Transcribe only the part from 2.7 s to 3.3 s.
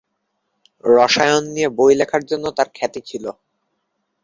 খ্যাতি ছিল।